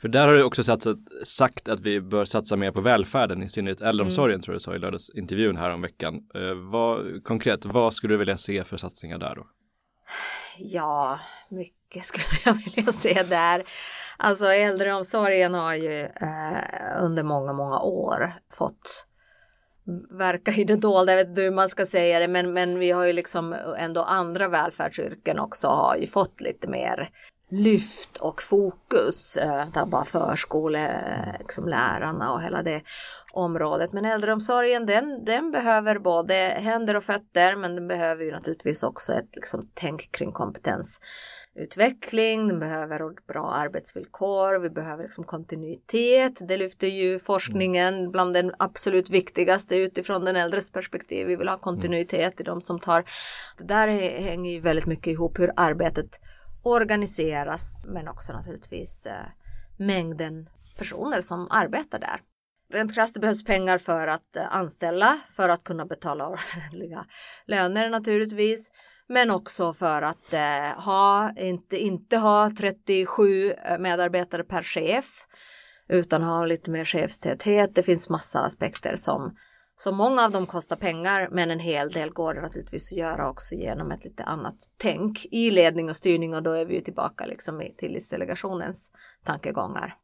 [0.00, 3.48] För där har du också satsat, sagt att vi bör satsa mer på välfärden, i
[3.48, 4.42] synnerhet äldreomsorgen mm.
[4.42, 6.14] tror jag du sa i lördagsintervjun här om veckan.
[6.34, 9.46] Eh, vad, konkret, vad skulle du vilja se för satsningar där då?
[10.58, 13.64] Ja, mycket skulle jag vilja se där.
[14.16, 19.06] Alltså äldreomsorgen har ju eh, under många, många år fått
[20.10, 22.90] verka i det dolda, jag vet inte hur man ska säga det, men, men vi
[22.90, 27.10] har ju liksom ändå andra välfärdsyrken också har ju fått lite mer
[27.50, 29.36] lyft och fokus.
[29.36, 31.72] Eh, bara förskolelärarna liksom,
[32.34, 32.82] och hela det
[33.32, 33.92] området.
[33.92, 39.12] Men äldreomsorgen den, den behöver både händer och fötter men den behöver ju naturligtvis också
[39.12, 42.48] ett liksom, tänk kring kompetensutveckling.
[42.48, 44.58] Den behöver bra arbetsvillkor.
[44.58, 46.48] Vi behöver liksom kontinuitet.
[46.48, 51.26] Det lyfter ju forskningen bland den absolut viktigaste utifrån den äldres perspektiv.
[51.26, 53.04] Vi vill ha kontinuitet i de som tar.
[53.58, 53.88] Det där
[54.20, 56.20] hänger ju väldigt mycket ihop hur arbetet
[56.70, 59.26] organiseras men också naturligtvis eh,
[59.78, 62.20] mängden personer som arbetar där.
[62.72, 67.06] rent krasst det behövs pengar för att eh, anställa, för att kunna betala ordentliga
[67.46, 68.70] löner naturligtvis.
[69.08, 75.26] Men också för att eh, ha, inte, inte ha 37 eh, medarbetare per chef
[75.88, 77.74] utan ha lite mer chefstäthet.
[77.74, 79.36] Det finns massa aspekter som,
[79.80, 83.30] som många av dem kostar pengar men en hel del går det naturligtvis att göra
[83.30, 86.80] också genom ett lite annat tänk i ledning och styrning och då är vi ju
[86.80, 88.92] tillbaka liksom i tillitsdelegationens
[89.24, 89.96] tankegångar.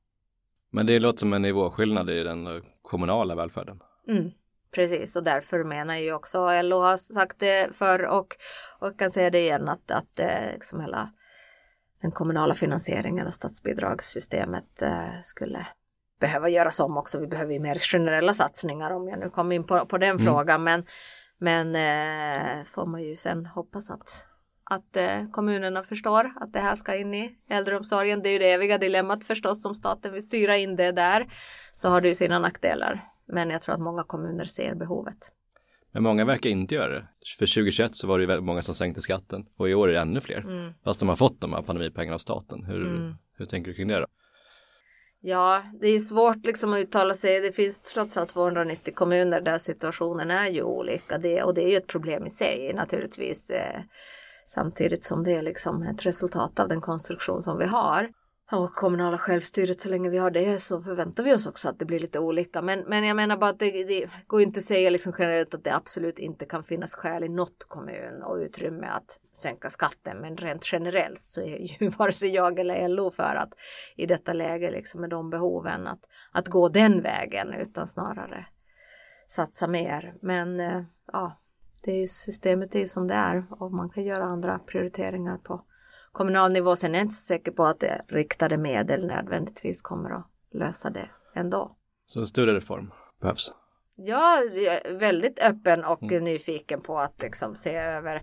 [0.70, 3.80] Men det låter som en nivåskillnad i den kommunala välfärden.
[4.08, 4.30] Mm,
[4.74, 8.36] precis, och därför menar ju också LO har sagt det förr och,
[8.78, 11.12] och kan säga det igen att, att eh, liksom hela
[12.00, 15.66] den kommunala finansieringen och statsbidragssystemet eh, skulle
[16.26, 17.20] behöva göras om också.
[17.20, 20.24] Vi behöver ju mer generella satsningar om jag nu kommer in på, på den mm.
[20.26, 20.64] frågan.
[20.64, 20.84] Men,
[21.38, 24.26] men eh, får man ju sen hoppas att
[24.70, 28.22] att eh, kommunerna förstår att det här ska in i äldreomsorgen.
[28.22, 31.26] Det är ju det eviga dilemmat förstås om staten vill styra in det där
[31.74, 33.04] så har det ju sina nackdelar.
[33.26, 35.32] Men jag tror att många kommuner ser behovet.
[35.92, 37.06] Men många verkar inte göra det.
[37.38, 39.92] För 2021 så var det ju väldigt många som sänkte skatten och i år är
[39.92, 40.38] det ännu fler.
[40.38, 40.72] Mm.
[40.84, 42.64] Fast de har fått de här pandemipengarna av staten.
[42.64, 43.14] Hur, mm.
[43.36, 44.06] hur tänker du kring det då?
[45.26, 47.40] Ja, det är svårt liksom att uttala sig.
[47.40, 51.18] Det finns trots allt 290 kommuner där situationen är ju olika.
[51.18, 53.50] Det, och det är ju ett problem i sig naturligtvis.
[53.50, 53.80] Eh,
[54.46, 58.08] Samtidigt som det är liksom ett resultat av den konstruktion som vi har.
[58.52, 61.84] Och kommunala självstyret, så länge vi har det så förväntar vi oss också att det
[61.84, 62.62] blir lite olika.
[62.62, 65.64] Men, men jag menar bara att det, det går inte att säga liksom generellt att
[65.64, 70.20] det absolut inte kan finnas skäl i något kommun och utrymme att sänka skatten.
[70.20, 73.52] Men rent generellt så är ju vare sig jag eller LO för att
[73.96, 76.00] i detta läge liksom med de behoven att,
[76.32, 78.46] att gå den vägen utan snarare
[79.28, 80.14] satsa mer.
[80.20, 81.40] Men eh, ja,
[81.82, 85.64] det är, systemet är ju som det är och man kan göra andra prioriteringar på
[86.14, 86.76] kommunal nivå.
[86.76, 90.90] Sen är jag inte så säker på att det riktade medel nödvändigtvis kommer att lösa
[90.90, 91.76] det ändå.
[92.06, 93.52] Så en större reform behövs?
[93.96, 96.24] Ja, jag är väldigt öppen och mm.
[96.24, 98.22] nyfiken på att liksom se över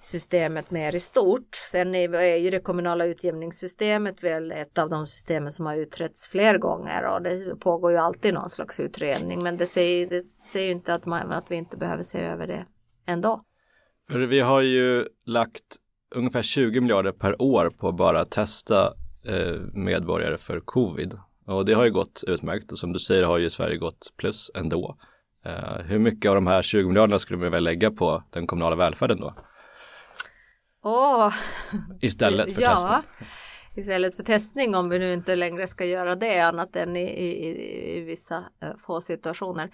[0.00, 1.56] systemet mer i stort.
[1.70, 6.58] Sen är ju det kommunala utjämningssystemet väl ett av de systemen som har utretts fler
[6.58, 10.94] gånger och det pågår ju alltid någon slags utredning men det säger, det säger inte
[10.94, 12.66] att, man, att vi inte behöver se över det
[13.06, 13.44] ändå.
[14.10, 15.76] För vi har ju lagt
[16.14, 18.94] ungefär 20 miljarder per år på att bara testa
[19.24, 21.18] eh, medborgare för covid.
[21.46, 24.50] Och det har ju gått utmärkt och som du säger har ju Sverige gått plus
[24.54, 24.96] ändå.
[25.44, 28.76] Eh, hur mycket av de här 20 miljarderna skulle man väl lägga på den kommunala
[28.76, 29.34] välfärden då?
[30.84, 31.34] Åh!
[32.00, 32.70] Istället för ja.
[32.70, 33.28] testning.
[33.76, 37.96] Istället för testning om vi nu inte längre ska göra det annat än i, i,
[37.96, 39.70] i vissa uh, få situationer.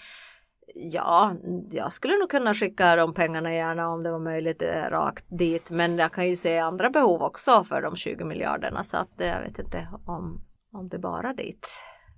[0.74, 1.36] Ja,
[1.70, 5.70] jag skulle nog kunna skicka de pengarna gärna om det var möjligt eh, rakt dit.
[5.70, 9.26] Men jag kan ju se andra behov också för de 20 miljarderna så att eh,
[9.26, 11.68] jag vet inte om, om det bara dit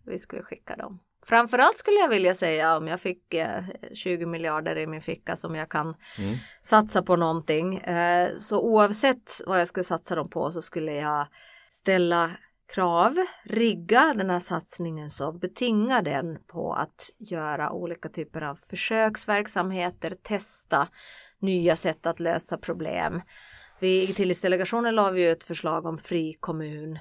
[0.06, 1.00] vi skulle skicka dem.
[1.26, 5.54] Framförallt skulle jag vilja säga om jag fick eh, 20 miljarder i min ficka som
[5.54, 6.36] jag kan mm.
[6.62, 7.76] satsa på någonting.
[7.76, 11.26] Eh, så oavsett vad jag skulle satsa dem på så skulle jag
[11.70, 12.30] ställa
[12.66, 20.16] krav, rigga den här satsningen så betingar den på att göra olika typer av försöksverksamheter,
[20.22, 20.88] testa
[21.38, 23.22] nya sätt att lösa problem.
[23.80, 26.98] Vi i Tillitsdelegationen la vi ju ett förslag om fri kommun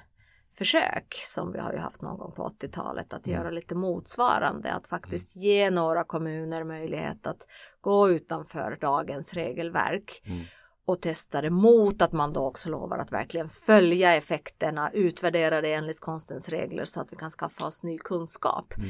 [0.58, 3.40] försök som vi har ju haft någon gång på 80-talet att mm.
[3.40, 7.48] göra lite motsvarande att faktiskt ge några kommuner möjlighet att
[7.82, 10.46] gå utanför dagens regelverk mm
[10.86, 15.74] och testa det mot att man då också lovar att verkligen följa effekterna, utvärdera det
[15.74, 18.78] enligt konstens regler så att vi kan skaffa oss ny kunskap.
[18.78, 18.90] Mm.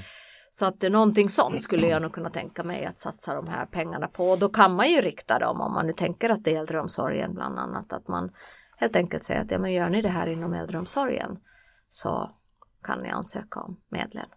[0.52, 3.48] Så att det är någonting sånt skulle jag nog kunna tänka mig att satsa de
[3.48, 4.30] här pengarna på.
[4.30, 7.34] Och då kan man ju rikta dem om man nu tänker att det är äldreomsorgen
[7.34, 7.94] bland annat.
[7.94, 8.32] Att man
[8.78, 11.40] helt enkelt säger att ja, men gör ni det här inom äldreomsorgen
[11.88, 12.36] så
[12.84, 14.30] kan ni ansöka om medlen.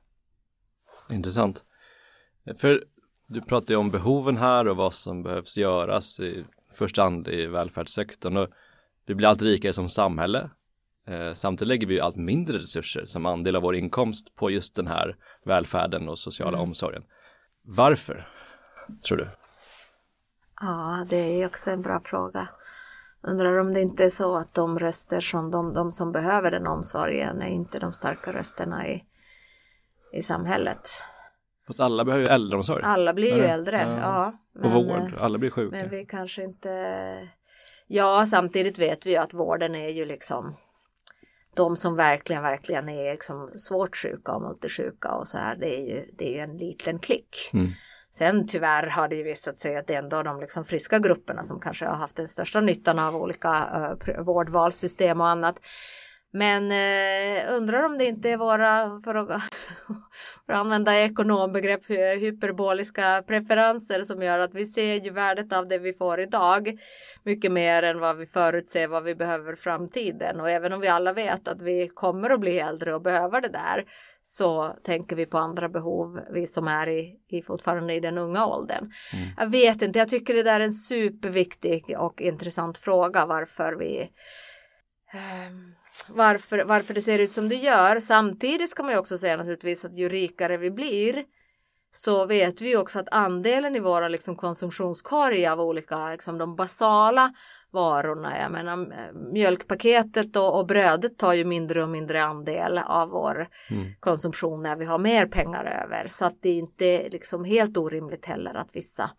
[1.11, 1.65] Intressant.
[2.59, 2.85] För
[3.27, 6.47] du pratar ju om behoven här och vad som behövs göras i
[6.79, 8.49] första hand i välfärdssektorn och
[9.07, 10.51] vi blir allt rikare som samhälle.
[11.07, 14.87] Eh, samtidigt lägger vi allt mindre resurser som andel av vår inkomst på just den
[14.87, 16.69] här välfärden och sociala mm.
[16.69, 17.03] omsorgen.
[17.63, 18.29] Varför,
[19.09, 19.29] tror du?
[20.61, 22.49] Ja, det är också en bra fråga.
[23.23, 26.67] Undrar om det inte är så att de röster som de, de som behöver den
[26.67, 29.05] omsorgen är inte de starka rösterna i,
[30.13, 30.89] i samhället.
[31.69, 32.83] Fast alla behöver ju äldreomsorg.
[32.85, 33.99] Alla blir ju äldre, ja.
[34.01, 35.77] ja men, och vård, alla blir sjuka.
[35.77, 36.71] Men vi kanske inte...
[37.87, 40.57] Ja, samtidigt vet vi ju att vården är ju liksom
[41.55, 45.57] de som verkligen, verkligen är liksom svårt sjuka och multisjuka och så här.
[45.57, 47.37] Det är ju, det är ju en liten klick.
[47.53, 47.71] Mm.
[48.11, 51.43] Sen tyvärr har det ju visat sig att det är ändå de liksom friska grupperna
[51.43, 53.51] som kanske har haft den största nyttan av olika
[54.09, 55.61] uh, vårdvalssystem och annat.
[56.31, 59.29] Men eh, undrar om det inte är våra, för att,
[60.47, 65.79] för att använda ekonombegrepp, hyperboliska preferenser som gör att vi ser ju värdet av det
[65.79, 66.79] vi får idag
[67.23, 70.41] mycket mer än vad vi förutser vad vi behöver framtiden.
[70.41, 73.49] Och även om vi alla vet att vi kommer att bli äldre och behöver det
[73.49, 73.85] där
[74.23, 78.47] så tänker vi på andra behov, vi som är i, i fortfarande i den unga
[78.47, 78.93] åldern.
[79.13, 79.29] Mm.
[79.37, 84.11] Jag vet inte, jag tycker det där är en superviktig och intressant fråga varför vi
[85.49, 85.75] um,
[86.09, 88.01] varför, varför det ser ut som det gör.
[88.01, 91.25] Samtidigt ska man ju också säga naturligtvis att ju rikare vi blir
[91.91, 97.33] så vet vi också att andelen i våra liksom konsumtionskorg av olika, liksom de basala
[97.71, 98.77] varorna, jag menar
[99.33, 103.93] mjölkpaketet och, och brödet tar ju mindre och mindre andel av vår mm.
[104.01, 106.09] konsumtion när vi har mer pengar över.
[106.09, 109.11] Så att det är inte liksom helt orimligt heller att vissa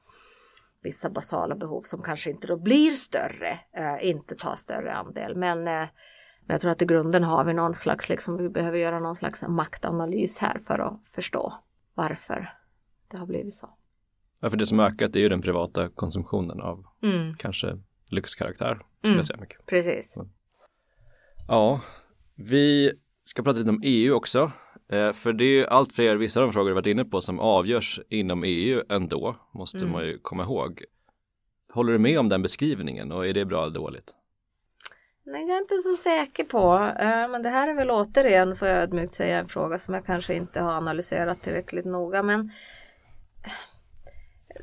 [0.84, 5.36] vissa basala behov som kanske inte då blir större, eh, inte tar större andel.
[5.36, 5.88] Men eh,
[6.50, 9.16] men jag tror att i grunden har vi någon slags, liksom, vi behöver göra någon
[9.16, 11.54] slags maktanalys här för att förstå
[11.94, 12.54] varför
[13.12, 13.70] det har blivit så.
[14.40, 17.36] Ja, för det som ökat är ju den privata konsumtionen av mm.
[17.38, 17.78] kanske
[18.12, 18.76] lyxkaraktär.
[18.98, 19.18] Skulle mm.
[19.18, 19.66] jag säga mycket.
[19.66, 20.16] Precis.
[21.48, 21.82] Ja,
[22.36, 22.92] vi
[23.24, 24.52] ska prata lite om EU också.
[24.92, 27.40] Eh, för det är allt fler, vissa av de frågor vi varit inne på som
[27.40, 29.92] avgörs inom EU ändå, måste mm.
[29.92, 30.84] man ju komma ihåg.
[31.74, 34.16] Håller du med om den beskrivningen och är det bra eller dåligt?
[35.26, 36.74] Nej, jag är inte så säker på.
[36.74, 40.06] Uh, men det här är väl återigen, får jag ödmjukt säga, en fråga som jag
[40.06, 42.24] kanske inte har analyserat tillräckligt noga.
[42.24, 42.52] Men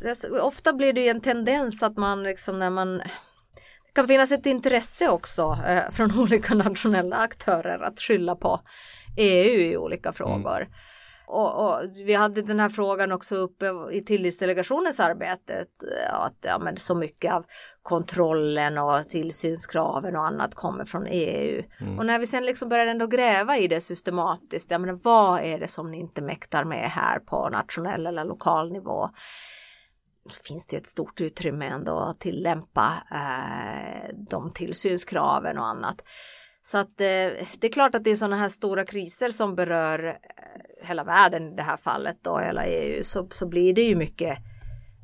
[0.04, 4.46] uh, ofta blir det en tendens att man liksom när man det kan finnas ett
[4.46, 8.60] intresse också uh, från olika nationella aktörer att skylla på
[9.16, 10.56] EU i olika frågor.
[10.56, 10.72] Mm.
[11.26, 15.66] Och, och, vi hade den här frågan också uppe i tillitsdelegationens arbete.
[16.10, 17.44] Att ja, men så mycket av
[17.82, 21.62] kontrollen och tillsynskraven och annat kommer från EU.
[21.80, 21.98] Mm.
[21.98, 24.70] Och när vi sen liksom började ändå gräva i det systematiskt.
[24.70, 28.72] Ja, men vad är det som ni inte mäktar med här på nationell eller lokal
[28.72, 29.10] nivå?
[30.48, 36.02] finns det ett stort utrymme ändå att tillämpa eh, de tillsynskraven och annat.
[36.62, 40.06] Så att eh, det är klart att det är sådana här stora kriser som berör
[40.06, 40.14] eh,
[40.86, 44.38] hela världen i det här fallet då, hela EU, så, så blir det ju mycket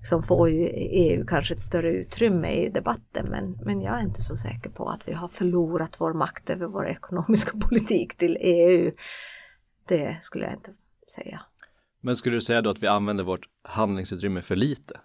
[0.03, 3.27] som får ju EU kanske ett större utrymme i debatten.
[3.31, 6.67] Men, men jag är inte så säker på att vi har förlorat vår makt över
[6.67, 8.93] vår ekonomiska politik till EU.
[9.89, 10.75] Det skulle jag inte
[11.15, 11.41] säga.
[12.01, 15.01] Men skulle du säga då att vi använder vårt handlingsutrymme för lite?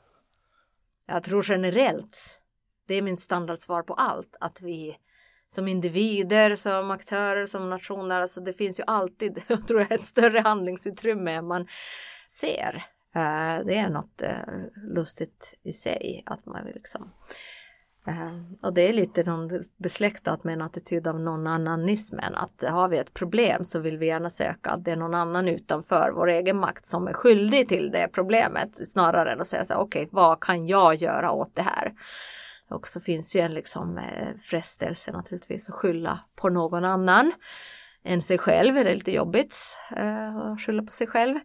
[1.05, 2.41] Jag tror generellt,
[2.87, 4.97] det är min standardsvar på allt, att vi
[5.49, 8.21] som individer, som aktörer, som nationer.
[8.21, 11.67] Alltså det finns ju alltid, jag tror jag, ett större handlingsutrymme än man
[12.27, 12.85] ser.
[13.15, 14.37] Eh, det är något eh,
[14.95, 17.11] lustigt i sig att man vill liksom
[18.07, 18.31] eh,
[18.61, 22.97] och det är lite någon besläktat med en attityd av någon annanismen att har vi
[22.97, 26.59] ett problem så vill vi gärna söka att det är någon annan utanför vår egen
[26.59, 30.39] makt som är skyldig till det problemet snarare än att säga så okej okay, vad
[30.39, 31.93] kan jag göra åt det här?
[32.69, 37.31] Och så finns ju en liksom eh, frestelse naturligtvis att skylla på någon annan
[38.03, 38.73] än sig själv.
[38.73, 41.39] Det är lite jobbigt eh, att skylla på sig själv.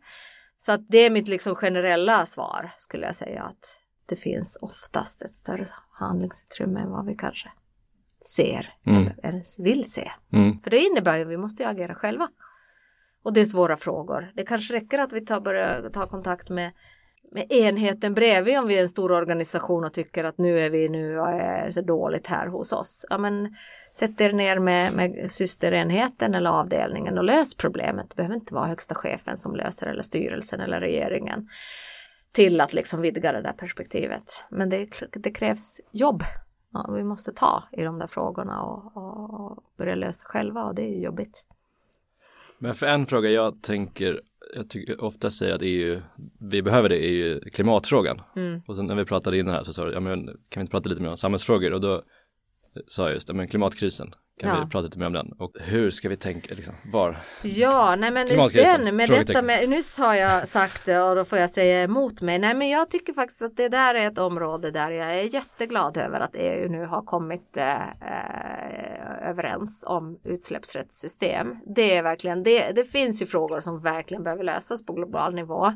[0.59, 5.23] Så att det är mitt liksom generella svar skulle jag säga att det finns oftast
[5.23, 7.49] ett större handlingsutrymme än vad vi kanske
[8.37, 9.01] ser mm.
[9.01, 10.13] eller ens vill se.
[10.33, 10.61] Mm.
[10.61, 12.29] För det innebär ju att vi måste agera själva.
[13.23, 14.33] Och det är svåra frågor.
[14.35, 16.73] Det kanske räcker att vi tar, börjar ta kontakt med
[17.35, 20.89] med enheten bredvid om vi är en stor organisation och tycker att nu är vi
[20.89, 23.07] nu är så dåligt här hos oss.
[23.11, 23.57] Ja, men
[23.93, 28.07] sätt er ner med, med systerenheten eller avdelningen och lös problemet.
[28.09, 31.49] Det behöver inte vara högsta chefen som löser eller styrelsen eller regeringen
[32.33, 34.45] till att liksom vidga det där perspektivet.
[34.51, 36.23] Men det, det krävs jobb.
[36.73, 40.75] Ja, vi måste ta i de där frågorna och, och, och börja lösa själva och
[40.75, 41.45] det är ju jobbigt.
[42.63, 44.21] Men för en fråga jag tänker,
[44.55, 46.01] jag tycker ofta säger att EU,
[46.41, 48.21] vi behöver det, är ju klimatfrågan.
[48.37, 48.61] Mm.
[48.67, 50.71] Och sen när vi pratade innan här så sa du, ja men kan vi inte
[50.71, 51.73] prata lite mer om samhällsfrågor?
[51.73, 52.03] Och då
[52.87, 54.65] sa jag just det, men klimatkrisen, kan ja.
[54.65, 55.33] vi prata lite mer om den?
[55.39, 57.17] Och hur ska vi tänka, liksom, var?
[57.43, 61.25] Ja, nej men just den, med detta med, nyss har jag sagt det och då
[61.25, 62.39] får jag säga emot mig.
[62.39, 65.97] Nej men jag tycker faktiskt att det där är ett område där jag är jätteglad
[65.97, 71.57] över att EU nu har kommit eh, eh, överens om utsläppsrättssystem.
[71.67, 75.73] Det är verkligen, det, det finns ju frågor som verkligen behöver lösas på global nivå.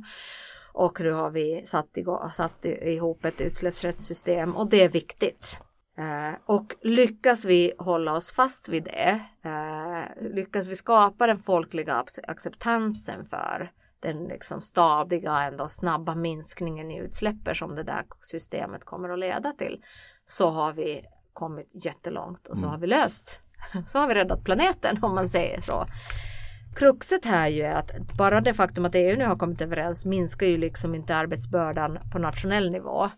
[0.72, 5.58] Och nu har vi satt, igång, satt ihop ett utsläppsrättssystem och det är viktigt.
[5.98, 12.04] Eh, och lyckas vi hålla oss fast vid det, eh, lyckas vi skapa den folkliga
[12.22, 19.08] acceptansen för den liksom stadiga, ändå snabba minskningen i utsläppen som det där systemet kommer
[19.08, 19.84] att leda till,
[20.24, 22.70] så har vi kommit jättelångt och så mm.
[22.70, 23.40] har vi löst
[23.86, 25.86] Så har vi räddat planeten om man säger så.
[26.76, 30.46] Kruxet här ju är att bara det faktum att EU nu har kommit överens minskar
[30.46, 33.10] ju liksom inte arbetsbördan på nationell nivå.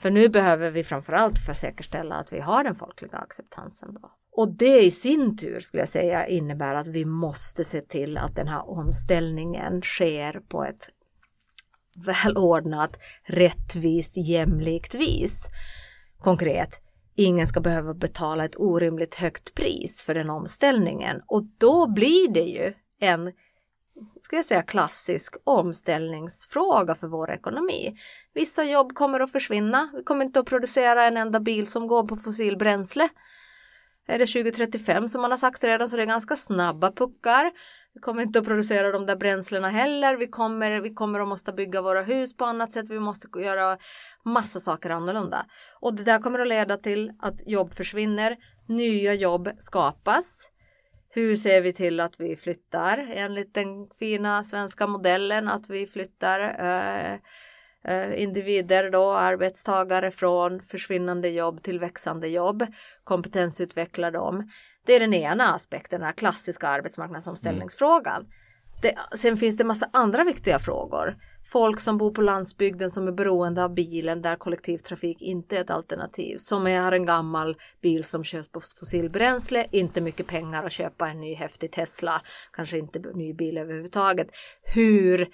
[0.00, 3.94] För nu behöver vi framförallt för att säkerställa att vi har den folkliga acceptansen.
[3.94, 4.10] Då.
[4.32, 8.36] Och det i sin tur skulle jag säga innebär att vi måste se till att
[8.36, 10.88] den här omställningen sker på ett
[12.06, 15.48] välordnat, rättvist, jämlikt vis.
[16.18, 16.80] Konkret,
[17.14, 22.40] ingen ska behöva betala ett orimligt högt pris för den omställningen och då blir det
[22.40, 23.32] ju en
[24.20, 27.96] ska jag säga klassisk omställningsfråga för vår ekonomi.
[28.34, 29.90] Vissa jobb kommer att försvinna.
[29.94, 33.08] Vi kommer inte att producera en enda bil som går på fossilbränsle.
[34.06, 37.52] Är det 2035 som man har sagt redan så det är ganska snabba puckar.
[37.94, 40.16] Vi kommer inte att producera de där bränslena heller.
[40.16, 42.90] Vi kommer, vi kommer att måste bygga våra hus på annat sätt.
[42.90, 43.78] Vi måste göra
[44.24, 45.46] massa saker annorlunda.
[45.80, 48.36] Och det där kommer att leda till att jobb försvinner.
[48.68, 50.50] Nya jobb skapas.
[51.12, 56.40] Hur ser vi till att vi flyttar enligt den fina svenska modellen att vi flyttar
[56.40, 57.12] eh,
[57.84, 62.66] eh, individer då, arbetstagare från försvinnande jobb till växande jobb,
[63.04, 64.50] kompetensutveckla dem.
[64.86, 68.20] Det är den ena aspekten, den här klassiska arbetsmarknadsomställningsfrågan.
[68.20, 68.32] Mm.
[68.82, 71.16] Det, sen finns det massa andra viktiga frågor.
[71.44, 75.70] Folk som bor på landsbygden som är beroende av bilen där kollektivtrafik inte är ett
[75.70, 76.36] alternativ.
[76.36, 81.20] Som är en gammal bil som körs på fossilbränsle, inte mycket pengar att köpa en
[81.20, 82.22] ny häftig Tesla,
[82.52, 84.28] kanske inte ny bil överhuvudtaget.
[84.62, 85.28] Hur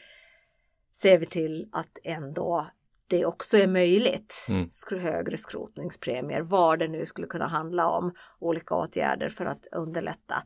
[0.95, 2.67] ser vi till att ändå
[3.09, 4.47] det också är möjligt.
[4.49, 4.71] Mm.
[5.03, 10.43] Högre skrotningspremier, vad det nu skulle kunna handla om, olika åtgärder för att underlätta.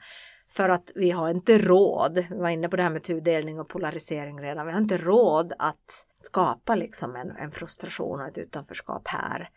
[0.51, 3.69] För att vi har inte råd, vi var inne på det här med tudelning och
[3.69, 9.09] polarisering redan, vi har inte råd att skapa liksom en, en frustration och ett utanförskap
[9.09, 9.51] här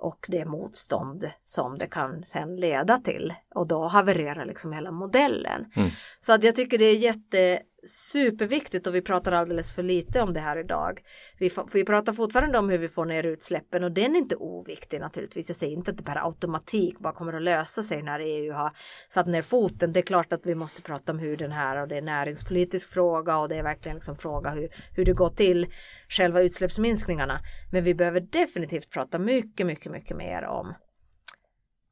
[0.00, 5.72] och det motstånd som det kan sen leda till och då havererar liksom hela modellen.
[5.76, 5.90] Mm.
[6.20, 10.32] Så att jag tycker det är jätte superviktigt och vi pratar alldeles för lite om
[10.32, 11.00] det här idag.
[11.38, 15.00] Vi, vi pratar fortfarande om hur vi får ner utsläppen och den är inte oviktig
[15.00, 15.48] naturligtvis.
[15.48, 18.76] Jag säger inte att det per automatik bara kommer att lösa sig när EU har
[19.08, 19.92] satt ner foten.
[19.92, 22.88] Det är klart att vi måste prata om hur den här och det är näringspolitisk
[22.88, 25.66] fråga och det är verkligen liksom fråga hur, hur det går till
[26.08, 27.40] själva utsläppsminskningarna.
[27.72, 30.74] Men vi behöver definitivt prata mycket, mycket, mycket mer om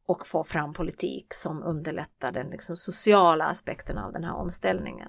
[0.08, 5.08] och få fram politik som underlättar den liksom sociala aspekten av den här omställningen.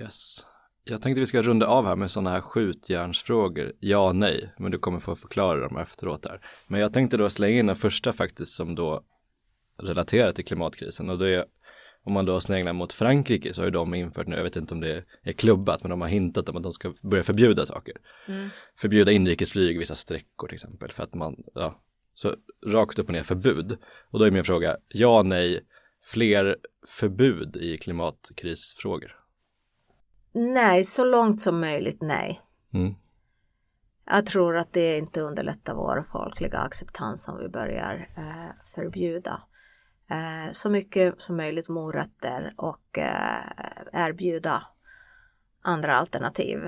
[0.00, 0.46] Yes.
[0.84, 3.72] Jag tänkte vi ska runda av här med sådana här skjutjärnsfrågor.
[3.80, 6.40] Ja, nej, men du kommer få förklara dem efteråt här.
[6.66, 9.04] Men jag tänkte då slänga in den första faktiskt som då
[9.82, 11.44] relaterar till klimatkrisen och det är
[12.04, 14.74] om man då sneglar mot Frankrike så har ju de infört nu, jag vet inte
[14.74, 17.94] om det är klubbat, men de har hintat om att de ska börja förbjuda saker.
[18.28, 18.48] Mm.
[18.76, 21.82] Förbjuda inrikesflyg vissa sträckor till exempel för att man, ja,
[22.14, 22.34] så
[22.66, 23.78] rakt upp och ner förbud.
[24.10, 25.60] Och då är min fråga, ja, nej,
[26.02, 29.16] fler förbud i klimatkrisfrågor?
[30.32, 32.40] Nej, så långt som möjligt nej.
[32.74, 32.94] Mm.
[34.04, 39.42] Jag tror att det inte underlättar vår folkliga acceptans om vi börjar eh, förbjuda
[40.10, 43.42] eh, så mycket som möjligt morötter och eh,
[43.92, 44.66] erbjuda
[45.62, 46.58] andra alternativ.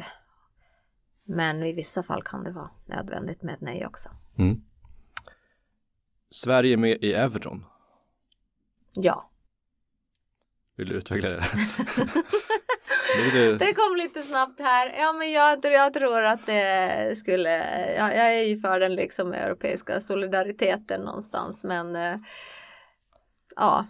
[1.25, 4.09] Men i vissa fall kan det vara nödvändigt med ett nej också.
[4.39, 4.63] Mm.
[6.31, 7.65] Sverige med i euron?
[8.95, 9.31] Ja.
[10.77, 11.45] Vill du utveckla det?
[13.59, 14.95] Det kom lite snabbt här.
[14.99, 17.51] Ja, men jag, jag tror att det skulle,
[17.97, 22.17] ja, jag är ju för den liksom europeiska solidariteten någonstans, men eh,
[23.57, 23.87] ja,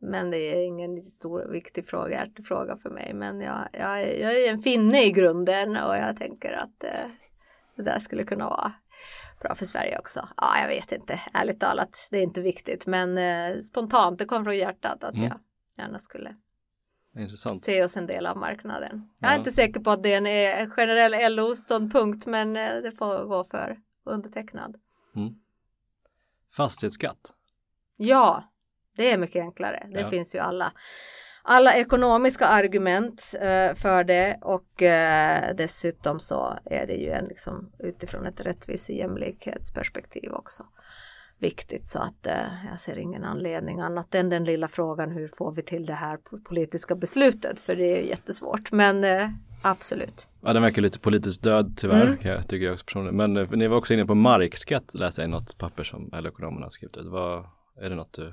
[0.00, 3.14] men det är ingen stor viktig fråga, fråga för mig.
[3.14, 7.10] Men jag, jag, jag är en finne i grunden och jag tänker att eh,
[7.76, 8.72] det där skulle kunna vara
[9.40, 10.28] bra för Sverige också.
[10.36, 14.44] Ja, jag vet inte, ärligt talat, det är inte viktigt, men eh, spontant, det kom
[14.44, 15.28] från hjärtat att mm.
[15.28, 15.40] jag
[15.76, 16.36] gärna skulle
[17.16, 17.62] Intressant.
[17.62, 19.10] se oss en del av marknaden.
[19.18, 22.92] Jag är inte säker på att det är en eh, generell LO-ståndpunkt men eh, det
[22.92, 24.76] får gå för undertecknad.
[25.16, 25.34] Mm.
[26.56, 27.34] Fastighetsskatt?
[27.96, 28.44] Ja,
[28.96, 29.86] det är mycket enklare.
[29.90, 30.10] Det ja.
[30.10, 30.72] finns ju alla
[31.42, 34.82] alla ekonomiska argument eh, för det och
[35.56, 40.66] dessutom så är det ju en liksom utifrån ett rättvise jämlikhetsperspektiv också
[41.42, 45.52] viktigt så att eh, jag ser ingen anledning annat än den lilla frågan hur får
[45.52, 49.28] vi till det här politiska beslutet för det är jättesvårt men eh,
[49.62, 50.28] absolut.
[50.40, 52.18] Ja den verkar lite politiskt död tyvärr mm.
[52.22, 53.16] jag, tycker jag också personligen.
[53.16, 56.66] Men eh, ni var också inne på markskatt läste jag i något papper som LO-ekonomerna
[56.66, 57.06] har skrivit ut.
[57.06, 57.44] Vad,
[57.80, 58.32] är det något du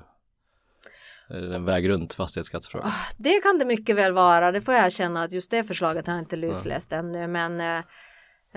[1.30, 2.88] är det en väg runt fastighetsskattsfrågan?
[2.88, 4.52] Ah, det kan det mycket väl vara.
[4.52, 6.98] Det får jag erkänna att just det förslaget har jag inte lusläst ja.
[6.98, 7.84] ännu men Eh,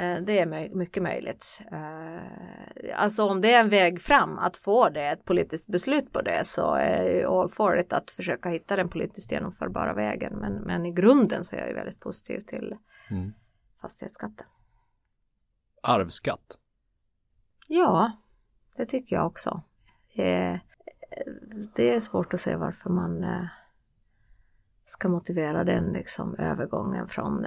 [0.01, 1.61] det är mycket möjligt.
[1.71, 6.21] Eh, alltså om det är en väg fram att få det, ett politiskt beslut på
[6.21, 10.33] det så är ju all for it att försöka hitta den politiskt genomförbara vägen.
[10.33, 12.75] Men, men i grunden så är jag ju väldigt positiv till
[13.09, 13.33] mm.
[13.81, 14.47] fastighetsskatten.
[15.83, 16.57] Arvsskatt?
[17.67, 18.11] Ja,
[18.75, 19.61] det tycker jag också.
[21.75, 23.25] Det är svårt att se varför man
[24.85, 27.45] ska motivera den liksom övergången från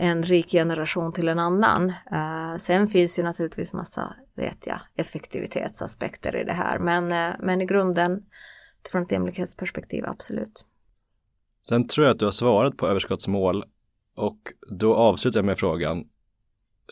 [0.00, 1.92] en rik generation till en annan.
[2.12, 7.60] Uh, sen finns ju naturligtvis massa, vet jag, effektivitetsaspekter i det här, men, uh, men
[7.60, 8.26] i grunden
[8.90, 10.66] från ett jämlikhetsperspektiv, absolut.
[11.68, 13.64] Sen tror jag att du har svarat på överskottsmål
[14.14, 14.38] och
[14.68, 16.04] då avslutar jag med frågan,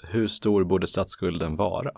[0.03, 1.91] hur stor borde statsskulden vara?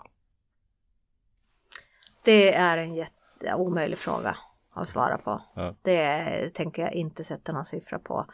[2.23, 4.37] Det är en jätte, omöjlig fråga
[4.73, 5.41] att svara på.
[5.55, 5.75] Ja.
[5.81, 8.25] Det tänker jag inte sätta någon siffra på.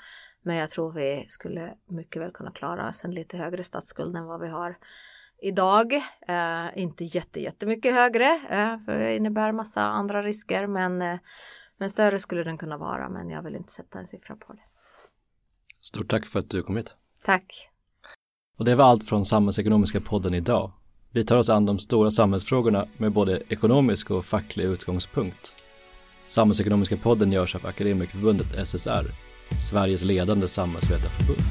[0.46, 4.26] Men jag tror vi skulle mycket väl kunna klara oss en lite högre statsskuld än
[4.26, 4.78] vad vi har
[5.42, 5.94] idag.
[6.28, 11.20] Eh, inte jätte, jättemycket högre, eh, för det innebär massa andra risker, men, eh,
[11.78, 14.62] men större skulle den kunna vara, men jag vill inte sätta en siffra på det.
[15.82, 16.96] Stort tack för att du kom hit.
[17.24, 17.70] Tack.
[18.58, 20.72] Och det var allt från Samhällsekonomiska podden idag.
[21.12, 25.66] Vi tar oss an de stora samhällsfrågorna med både ekonomisk och facklig utgångspunkt.
[26.26, 29.26] Samhällsekonomiska podden görs av Akademikerförbundet SSR
[29.60, 31.44] Sveriges ledande samhällsvetarförbund.